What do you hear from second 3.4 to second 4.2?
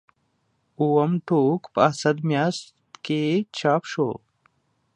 چاپ شو.